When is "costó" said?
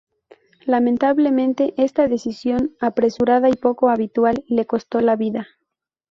4.65-4.99